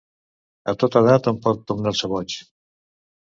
A 0.71 0.73
tota 0.83 1.03
edat 1.05 1.29
hom 1.31 1.37
pot 1.45 1.61
tornar-se 1.71 2.09
boig. 2.15 2.39